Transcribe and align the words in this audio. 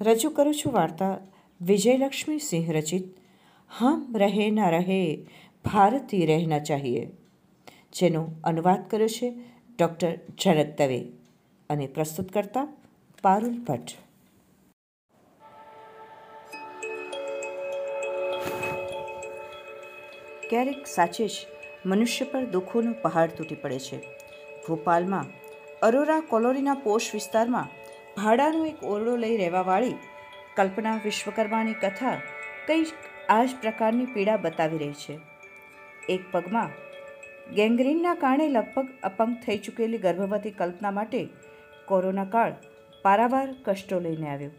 રજૂ 0.00 0.30
કરું 0.30 0.54
છું 0.54 0.72
વાર્તા 0.72 1.18
વિજયલક્ષ્મી 1.60 2.38
સિંહ 2.38 2.72
રચિત. 2.72 3.04
હમ 3.70 4.16
રહે 4.16 4.50
ના 4.50 4.68
રહે, 4.68 5.26
ભારતી 5.64 6.26
રહેના 6.26 6.58
ચાહીએ. 6.58 7.10
જેનો 7.92 8.28
અનુવાદ 8.44 8.90
કર્યો 8.90 9.08
છે 9.08 9.30
ડૉક્ટર 9.78 10.18
જનક 10.38 10.78
દવે 10.78 11.00
અને 11.70 11.86
પ્રસ્તુત 11.86 12.32
કરતા 12.32 12.68
પારુલ 13.22 13.58
ભટ્ટ. 13.58 13.90
ક્યારેક 20.50 20.86
સાચે 20.86 21.28
જ 21.28 21.30
મનુષ્ય 21.86 22.24
પર 22.24 22.44
દુઃખોનો 22.44 22.92
પહાડ 22.92 23.30
તૂટી 23.30 23.54
પડે 23.54 23.78
છે. 23.78 23.98
ભોપાલમાં 24.68 25.24
અરોરા 25.82 26.20
કોલોનીના 26.20 26.74
પોષ 26.74 27.14
વિસ્તારમાં 27.14 27.81
ભાડાનો 28.16 28.66
એક 28.66 28.84
ઓરડો 28.84 29.16
લઈ 29.16 29.36
રહેવાવાળી 29.36 29.94
કલ્પના 30.56 30.96
વિશ્વકર્માની 31.04 31.74
કથા 31.74 32.16
કંઈ 32.66 32.84
આ 33.28 33.44
જ 33.44 33.54
પ્રકારની 33.60 34.04
પીડા 34.04 34.36
બતાવી 34.36 34.78
રહી 34.78 34.92
છે. 34.92 35.14
એક 36.08 36.22
પગમાં 36.32 36.70
ગેંગ્રીનના 37.54 38.14
કારણે 38.14 38.48
લગભગ 38.48 38.88
અપંગ 39.02 39.36
થઈ 39.46 39.58
ચૂકેલી 39.58 39.98
ગર્ભવતી 39.98 40.50
કલ્પના 40.50 40.90
માટે 40.90 41.28
કોરોના 41.88 42.24
કાળ 42.24 42.52
પારાવાર 43.02 43.48
કષ્ટો 43.64 44.00
લઈને 44.00 44.28
આવ્યો. 44.30 44.50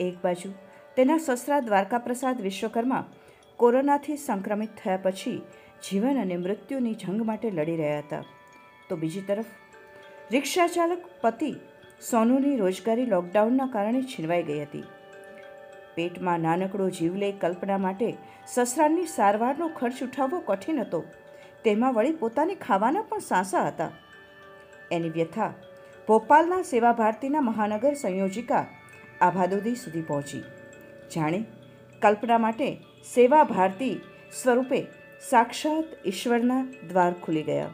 એક 0.00 0.14
બાજુ 0.24 0.52
તેના 0.96 1.18
સસરા 1.18 1.60
દ્વારકાપ્રસાદ 1.60 2.40
વિશ્વકર્મા 2.40 3.04
કોરોનાથી 3.56 4.16
સંક્રમિત 4.16 4.78
થયા 4.84 4.96
પછી 4.96 5.42
જીવન 5.90 6.20
અને 6.20 6.36
મૃત્યુની 6.36 6.94
જંગ 6.94 7.26
માટે 7.26 7.50
લડી 7.50 7.76
રહ્યા 7.76 7.98
હતા. 7.98 8.24
તો 8.88 8.96
બીજી 8.96 9.20
તરફ 9.20 9.44
રિક્ષા 10.30 10.66
ચાલક 10.66 11.04
પતિ 11.20 11.54
સોનુની 12.10 12.56
રોજગારી 12.56 13.06
લોકડાઉનના 13.06 13.66
કારણે 13.66 14.02
છીનવાઈ 14.02 14.42
ગઈ 14.42 14.62
હતી. 14.62 14.84
પેટમાં 15.94 16.40
નાનકડો 16.40 16.90
જીવલે 16.90 17.32
કલ્પના 17.32 17.78
માટે 17.78 18.16
સસરાની 18.46 19.06
સારવારનો 19.06 19.68
ખર્ચ 19.68 20.02
ઉઠાવવો 20.02 20.40
કઠિન 20.40 20.80
હતો. 20.80 21.04
તેમાં 21.64 21.94
વળી 21.94 22.12
પોતાની 22.12 22.54
ખાવાના 22.54 23.02
પણ 23.02 23.18
સાંસા 23.18 23.66
હતા. 23.68 23.90
એની 24.90 25.10
વ્યથા 25.10 25.52
ભોપાલના 26.08 26.62
સેવા 26.62 26.92
ભારતીના 26.92 27.40
મહાનગર 27.40 27.94
સંયોજિકા 27.94 28.66
આભાદોદી 29.20 29.74
સુધી 29.74 30.02
પહોંચી. 30.02 30.42
જાણે 31.14 31.44
કલ્પના 32.02 32.38
માટે 32.38 32.74
સેવા 33.14 33.44
ભારતી 33.44 34.00
સ્વરૂપે 34.42 34.82
સાક્ષાત 35.30 35.84
ઈશ્વરના 36.06 36.62
દ્વાર 36.88 37.12
ખુલી 37.12 37.42
ગયા. 37.42 37.68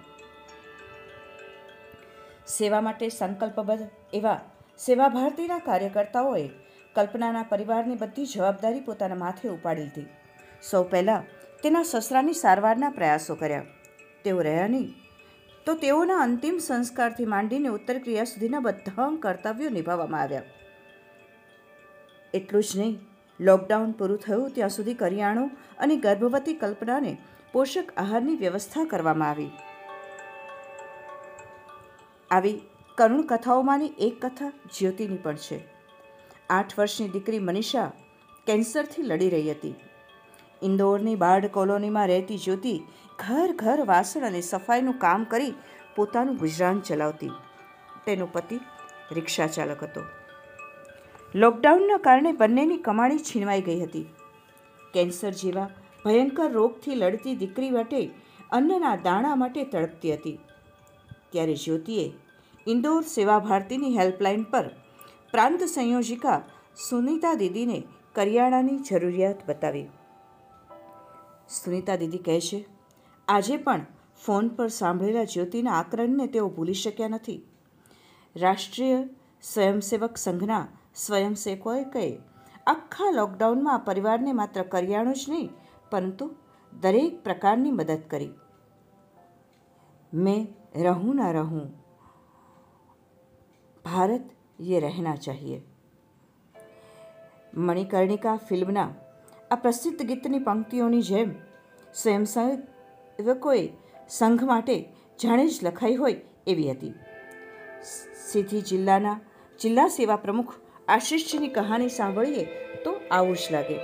સેવા 2.48 2.80
માટે 2.80 3.08
સંકલ્પબદ્ધ 3.08 3.88
એવા 4.14 4.40
સેવા 4.86 5.08
ભારતીના 5.08 5.58
કાર્યકર્તાઓએ 5.58 6.46
કલ્પનાના 6.94 7.42
પરિવારની 7.42 7.94
બધી 7.94 8.26
જવાબદારી 8.26 8.80
પોતાના 8.80 9.14
માથે 9.14 9.48
ઉપાડી 9.48 9.82
લીધી. 9.82 10.06
સૌ 10.70 10.82
પહેલાં 10.82 11.22
તેના 11.62 11.82
સસરાની 11.82 12.32
સારવારના 12.32 12.90
પ્રયાસો 12.90 13.34
કર્યા. 13.34 13.64
તેઓ 14.24 14.40
રહ્યા 14.40 14.66
નહીં. 14.66 14.94
તો 15.66 15.74
તેઓના 15.74 16.18
અંતિમ 16.18 16.58
સંસ્કારથી 16.58 17.24
માંડીને 17.24 17.68
ઉત્તર 17.68 17.98
ક્રિયા 17.98 18.24
સુધીના 18.24 18.58
બધા 18.58 19.08
કર્તવ્યો 19.20 19.70
નિભાવવામાં 19.70 20.20
આવ્યા. 20.20 20.42
એટલું 22.34 22.62
જ 22.62 22.78
નહીં, 22.78 23.00
લોકડાઉન 23.40 23.92
પૂરું 23.92 24.18
થયું 24.18 24.50
ત્યાં 24.50 24.70
સુધી 24.70 24.94
કરિયાણું 24.94 25.50
અને 25.78 25.96
ગર્ભવતી 25.96 26.54
કલ્પનાને 26.54 27.16
પોષક 27.52 27.92
આહારની 27.96 28.36
વ્યવસ્થા 28.36 28.84
કરવામાં 28.84 29.30
આવી. 29.30 29.50
આવી 32.30 32.60
કરુણ 32.98 33.22
કથાઓમાંની 33.22 33.92
એક 33.98 34.26
કથા 34.26 34.52
જ્યોતિની 34.78 35.16
પણ 35.16 35.34
છે. 35.34 35.64
આઠ 36.50 36.78
વર્ષની 36.78 37.08
દીકરી 37.08 37.38
મનીષા 37.38 37.92
કેન્સરથી 38.46 39.02
લડી 39.02 39.30
રહી 39.30 39.50
હતી. 39.50 39.74
ઇન્દોરની 40.62 41.16
બાર્ડ 41.16 41.46
કોલોનીમાં 41.46 42.08
રહેતી 42.08 42.38
જ્યોતિ 42.38 42.80
ઘર 43.18 43.52
ઘર 43.52 43.84
વાસણ 43.86 44.26
અને 44.26 44.40
સફાઈનું 44.40 44.98
કામ 44.98 45.24
કરી 45.24 45.54
પોતાનું 45.96 46.36
ગુજરાન 46.36 46.80
ચલાવતી. 46.80 47.30
તેનો 48.06 48.26
પતિ 48.26 48.60
રિક્ષા 49.12 49.46
ચાલક 49.46 49.82
હતો. 49.82 50.02
લોકડાઉનના 51.34 51.96
કારણે 51.96 52.32
બંનેની 52.32 52.76
કમાણી 52.76 53.18
છીનવાઈ 53.18 53.62
ગઈ 53.62 53.80
હતી. 53.80 54.06
કેન્સર 54.94 55.30
જેવા 55.30 55.70
ભયંકર 56.04 56.52
રોગથી 56.52 56.94
લડતી 56.94 57.34
દીકરી 57.34 57.70
માટે 57.70 58.10
અન્નના 58.50 58.96
દાણા 58.96 59.34
માટે 59.34 59.64
તડપતી 59.64 60.14
હતી. 60.14 60.38
ત્યારે 61.32 61.54
જ્યોતિએ 61.54 62.12
ઇન્દોર 62.66 63.02
સેવા 63.02 63.38
ભારતીની 63.38 63.96
હેલ્પલાઇન 63.96 64.42
પર 64.42 64.66
પ્રાંત 65.30 65.62
સંયોજિકા 65.62 66.40
સુનિતા 66.88 67.34
દીદીને 67.34 67.82
કરિયાણાની 68.14 68.78
જરૂરિયાત 68.78 69.46
બતાવી. 69.46 69.88
સુનિતા 71.48 71.96
દીદી 71.96 72.18
કહે 72.18 72.40
છે, 72.40 72.64
આજે 73.28 73.56
પણ 73.56 73.86
ફોન 74.24 74.48
પર 74.48 74.68
સાંભળેલા 74.68 75.24
જ્યોતિના 75.24 75.72
આક્રમણને 75.72 76.26
તેઓ 76.26 76.48
ભૂલી 76.48 76.74
શક્યા 76.74 77.08
નથી. 77.08 77.44
રાષ્ટ્રીય 78.36 78.98
સ્વયંસેવક 79.42 80.16
સંઘના 80.16 80.66
સ્વયંસેવકોએ 80.94 81.84
કહે, 81.84 82.18
આખા 82.66 83.10
લોકડાઉનમાં 83.10 83.80
પરિવારને 83.80 84.32
માત્ર 84.32 84.62
કરિયાણું 84.62 85.14
જ 85.14 85.24
નહીં, 85.28 85.50
પરંતુ 85.90 86.34
દરેક 86.80 87.24
પ્રકારની 87.24 87.70
મદદ 87.70 88.02
કરી. 88.10 88.30
મેં 90.13 90.41
रहूं 90.77 91.13
ना 91.13 91.29
रहूं 91.31 91.63
ભારત 93.85 94.25
યે 94.63 94.81
રહેના 94.81 95.15
ચાહીએ 95.19 95.59
મણિકર્ણિકા 97.61 98.35
ફિલ્મના 98.43 98.89
આ 99.51 99.57
પ્રસિદ્ધ 99.57 100.03
ગીતની 100.05 100.41
પંક્તિઓની 100.41 101.03
જેમ 101.03 101.33
સ્વયંસેવકોએ 101.95 103.63
સંઘ 104.09 104.45
માટે 104.45 104.77
જાણે 105.19 105.45
જ 105.47 105.55
લખાઈ 105.63 105.95
હોય 105.95 106.19
એવી 106.47 106.69
હતી 106.69 106.93
સીધી 108.23 108.63
જિલ્લાના 108.63 109.17
જિલ્લા 109.59 109.89
સેવા 109.91 110.17
પ્રમુખ 110.17 110.53
આશિષજીની 110.89 111.51
કહાની 111.51 111.91
સાંભળીએ 111.91 112.45
તો 112.83 112.93
આવું 113.11 113.37
જ 113.37 113.51
લાગે 113.51 113.77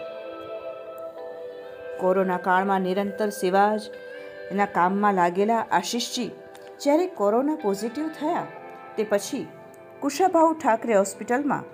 કોરોના 2.00 2.40
કાળમાં 2.40 2.84
નિરંતર 2.84 3.30
સેવા 3.34 3.72
જ 3.78 3.84
એના 4.51 4.67
કામમાં 4.67 5.15
લાગેલા 5.15 5.63
આશિષજી 5.73 6.31
જ્યારે 6.81 7.07
કોરોના 7.07 7.55
પોઝિટિવ 7.55 8.09
થયા, 8.09 8.47
તે 8.97 9.05
પછી 9.05 9.47
કુશાભાઉ 10.01 10.55
ઠાકરે 10.55 10.95
હોસ્પિટલમાં 10.95 11.65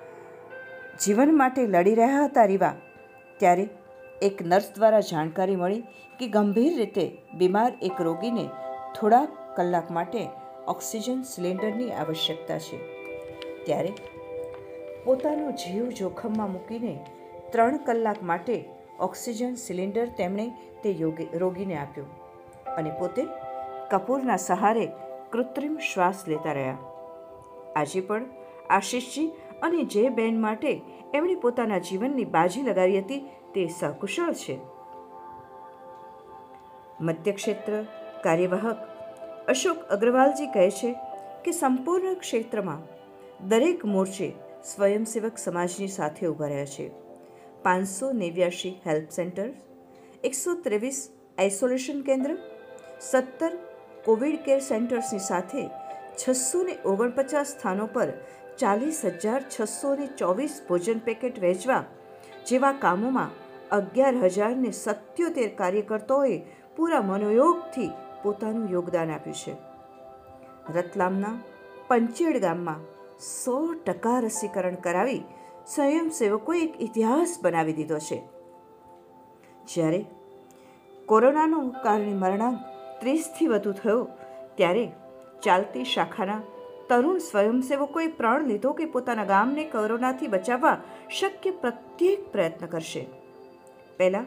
જીવન 1.04 1.36
માટે 1.36 1.66
લડી 1.66 1.94
રહ્યા 1.94 2.24
હતા 2.24 2.44
રીવા. 2.44 2.74
ત્યારે 3.36 3.68
એક 4.22 4.42
નર્સ 4.42 4.70
દ્વારા 4.74 5.00
જાણકારી 5.00 5.56
મળી 5.56 5.84
કે 6.18 6.28
ગંભીર 6.28 6.76
રીતે 6.76 7.04
બીમાર 7.34 7.72
એક 7.82 8.00
રોગીને 8.00 8.46
થોડા 9.00 9.26
કલાક 9.56 9.90
માટે 9.90 10.28
ઓક્સિજન 10.68 11.22
સિલિન્ડરની 11.22 11.90
આવશ્યકતા 11.92 12.58
છે. 12.58 12.78
ત્યારે 13.66 13.92
પોતાનો 15.04 15.50
જીવ 15.52 15.90
જોખમમાં 15.90 16.52
મૂકીને 16.52 16.94
ત્રણ 17.52 17.76
કલાક 17.76 18.22
માટે 18.22 18.56
ઓક્સિજન 19.00 19.54
સિલિન્ડર 19.54 20.08
તેમણે 20.16 20.46
તે 20.82 20.96
રોગીને 21.34 21.76
આપ્યો. 21.76 22.04
અને 22.76 22.90
પોતે 22.98 23.26
કપૂરના 23.90 24.36
સહારે 24.36 24.92
કૃત્રિમ 25.32 25.78
શ્વાસ 25.78 26.24
લેતા 26.28 26.52
રહ્યા. 26.52 26.78
આજે 27.76 28.00
પણ 28.00 28.24
આશીષજી 28.70 29.32
અને 29.62 29.84
જે 29.84 30.08
બેન 30.08 30.40
માટે 30.40 30.80
એમણે 31.14 31.34
પોતાના 31.34 31.78
જીવનની 31.78 32.24
બાજી 32.24 32.62
લગાવી 32.62 33.00
હતી 33.00 33.20
તે 33.54 33.68
સકુશળ 33.68 34.32
છે. 34.32 34.58
મધ્યક્ષેત્ર 37.00 37.84
કાર્યવાહક 38.24 38.78
અશોક 39.48 39.78
અગ્રવાલજી 39.90 40.46
કહે 40.46 40.70
છે 40.70 40.94
કે 41.44 41.52
સંપૂર્ણ 41.52 42.14
ક્ષેત્રમાં 42.14 42.82
દરેક 43.48 43.84
મોરચે 43.84 44.32
સ્વયંસેવક 44.64 45.38
સમાજની 45.38 45.88
સાથે 45.88 46.26
ઊભા 46.26 46.48
રહ્યા 46.48 46.64
છે. 46.64 46.90
પાંચસો 47.62 48.12
નેવ્યાશી 48.12 48.80
હેલ્પ 48.86 49.10
સેન્ટર 49.10 49.48
એકસો 50.24 50.54
ત્રેવીસ 50.54 51.10
આઇસોલેશન 51.38 52.00
કેન્દ્ર 52.02 52.30
સત્તર 53.00 53.52
કોવિડ 54.04 54.42
કેર 54.44 54.60
સેન્ટર્સની 54.60 55.18
સાથે 55.18 55.68
છસો 56.16 56.62
ને 56.62 56.76
ઓગણપચાસ 56.84 57.46
સ્થાનો 57.46 57.86
પર 57.86 58.12
ચાલીસ 58.58 59.04
હજાર 59.04 59.42
છસો 59.42 59.94
ને 59.94 60.06
ચોવીસ 60.06 60.62
ભોજન 60.68 60.98
પેકેટ 60.98 61.38
વેચવા 61.38 61.84
જેવા 62.46 62.72
કામોમાં 62.72 63.30
અગિયાર 63.70 64.14
હજારને 64.14 64.70
સત્યોતેર 64.70 65.54
કાર્યકર્તાઓએ 65.54 66.42
પૂરા 66.76 67.00
મનોયોગથી 67.00 67.90
પોતાનું 68.22 68.70
યોગદાન 68.70 69.10
આપ્યું 69.10 69.36
છે. 69.36 69.54
રતલામના 70.72 71.36
પંચેડ 71.88 72.40
ગામમાં 72.40 72.82
સો 73.18 73.74
ટકા 73.74 74.20
રસીકરણ 74.20 74.74
કરાવી 74.74 75.22
સ્વયંસેવકોએ 75.66 76.62
એક 76.62 76.82
ઇતિહાસ 76.82 77.38
બનાવી 77.42 77.72
દીધો 77.72 77.98
છે. 77.98 78.22
જ્યારે 79.68 80.04
કોરોનાનું 81.06 81.72
કારણે 81.82 82.14
મરણાંક 82.14 82.79
ત્રીસથી 83.00 83.50
વધુ 83.52 83.72
થયો, 83.80 84.00
ત્યારે 84.56 84.84
ચાલતી 85.44 85.84
શાખાના 85.94 86.40
તરુણ 86.88 87.20
સ્વયંસેવકોએ 87.28 88.06
પ્રણ 88.18 88.48
લીધો 88.50 88.70
કે 88.78 88.86
પોતાના 88.94 89.30
ગામને 89.32 89.64
કોરોનાથી 89.74 90.32
બચાવવા 90.34 90.76
શક્ય 91.18 91.52
પ્રત્યેક 91.62 92.26
પ્રયત્ન 92.32 92.70
કરશે. 92.72 93.02
પહેલાં 93.98 94.26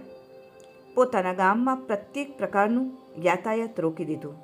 પોતાના 0.95 1.35
ગામમાં 1.41 1.83
પ્રત્યેક 1.89 2.31
પ્રકારનું 2.39 2.87
યાતાયાત 3.27 3.83
રોકી 3.85 4.07
દીધું 4.11 4.39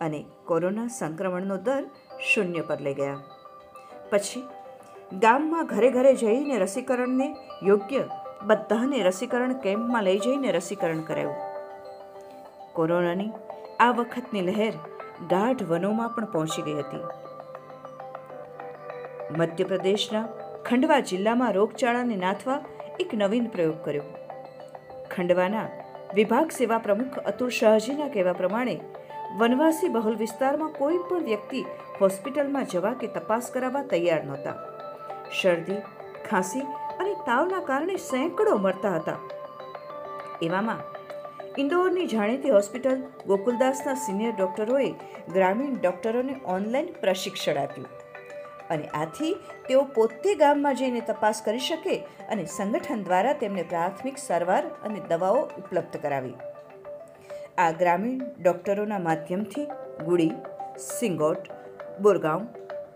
અને 0.00 0.20
કોરોના 0.50 0.90
સંક્રમણનો 0.98 1.56
દર 1.68 1.84
શૂન્ય 2.30 2.66
પર 2.68 2.80
લઈ 2.86 2.96
ગયા. 3.00 3.20
પછી 4.10 4.44
ગામમાં 5.24 5.70
ઘરે 5.72 5.90
ઘરે 5.96 6.12
જઈને 6.24 6.54
રસીકરણને 6.64 7.28
યોગ્ય 7.70 8.04
બધાને 8.48 8.98
રસીકરણ 9.08 9.58
કેમ્પમાં 9.64 10.06
લઈ 10.08 10.20
જઈને 10.26 10.48
રસીકરણ 10.58 11.02
કરાયું. 11.10 11.43
કોરોનાની 12.74 13.30
આ 13.80 13.90
વખતની 13.90 14.42
લહેર 14.42 14.72
ગાઢ 15.30 15.62
વનોમાં 15.62 16.14
પણ 16.14 16.24
પહોંચી 16.24 16.62
ગઈ 16.62 16.74
હતી. 16.74 17.04
મધ્યપ્રદેશના 19.38 20.24
ખંડવા 20.64 21.00
જિલ્લામાં 21.00 21.52
રોગચાળાને 21.52 22.16
નાથવા 22.16 22.60
એક 23.00 23.14
નવીન 23.14 23.46
પ્રયોગ 23.46 23.78
કર્યો. 23.84 24.02
ખંડવાના 25.10 25.68
વિભાગ 26.14 26.50
સેવા 26.50 26.78
પ્રમુખ 26.78 27.18
અતુલ 27.24 27.48
શાહજીના 27.48 28.08
કહેવા 28.08 28.32
પ્રમાણે, 28.32 28.76
વનવાસી 29.38 29.88
બહુલ 29.88 30.16
વિસ્તારમાં 30.16 30.72
કોઈ 30.72 30.98
પણ 31.10 31.24
વ્યક્તિ 31.24 31.60
હોસ્પિટલમાં 32.00 32.64
જવા 32.64 32.92
કે 32.92 33.06
તપાસ 33.06 33.50
કરાવવા 33.54 33.82
તૈયાર 33.82 34.24
નહોતા. 34.24 34.56
શરદી, 35.40 35.80
ખાંસી 36.30 36.66
અને 37.00 37.14
તાવના 37.26 37.60
કારણે 37.60 37.96
સેંકડો 37.96 38.56
મરતા 38.56 38.94
હતા. 38.96 39.18
એવામાં 40.42 40.82
ઇન્દોરની 41.58 42.06
જાણીતી 42.06 42.50
હોસ્પિટલ 42.50 43.02
ગોકુલદાસના 43.26 43.94
સિનિયર 43.94 44.32
ડોક્ટરોએ 44.32 44.88
ગ્રામીણ 45.34 45.74
ડોક્ટરોને 45.74 46.34
ઓનલાઈન 46.44 46.88
પ્રશિક્ષણ 47.00 47.58
આપ્યું. 47.58 47.86
અને 48.70 48.88
આથી 48.88 49.34
તેઓ 49.68 49.84
પોતે 49.84 50.34
ગામમાં 50.34 50.74
જઈને 50.74 51.00
તપાસ 51.00 51.42
કરી 51.42 51.58
શકે 51.58 51.94
અને 52.28 52.44
સંગઠન 52.44 53.02
દ્વારા 53.02 53.32
તેમને 53.32 53.62
પ્રાથમિક 53.62 54.18
સારવાર 54.18 54.66
અને 54.66 55.00
દવાઓ 55.08 55.44
ઉપલબ્ધ 55.58 55.96
કરાવી. 55.96 56.34
આ 57.58 57.70
ગ્રામીણ 57.70 58.18
ડોક્ટરોના 58.42 58.98
માધ્યમથી 58.98 59.66
ગુડી, 60.04 60.30
સિંગોટ 60.98 61.48
બોરગાંવ 62.00 62.42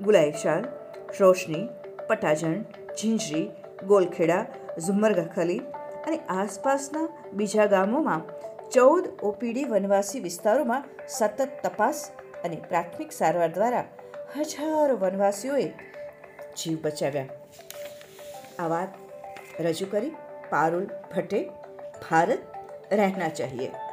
ગુલાયશાલ 0.04 0.64
રોશની, 1.20 1.68
પટાજણ, 2.08 2.58
ઝીંઝરી, 2.98 3.50
ગોલખેડા, 3.86 4.46
ઝુમ્મરગખલી 4.78 5.58
અને 6.06 6.16
આસપાસના 6.16 7.08
બીજા 7.32 7.66
ગામોમાં 7.66 8.47
ચૌદ 8.74 9.04
ઓપીડી 9.22 9.64
વનવાસી 9.64 10.20
વિસ્તારોમાં 10.22 10.84
સતત 11.08 11.48
તપાસ 11.62 12.00
અને 12.44 12.56
પ્રાથમિક 12.68 13.12
સારવાર 13.12 13.48
દ્વારા 13.48 13.84
હજારો 14.36 14.96
વનવાસીઓએ 14.96 15.68
જીવ 16.56 16.78
બચાવ્યા. 16.82 17.28
આ 18.58 18.68
વાત 18.68 18.90
રજૂ 19.60 19.88
કરી 19.90 20.12
પારુલ 20.50 20.86
ભટ્ટે, 21.14 21.40
ભારત 22.02 22.42
રહેના 22.92 23.28
ચાહીએ. 23.28 23.87